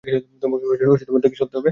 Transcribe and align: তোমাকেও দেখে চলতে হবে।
তোমাকেও 0.41 0.71
দেখে 1.19 1.39
চলতে 1.39 1.55
হবে। 1.57 1.69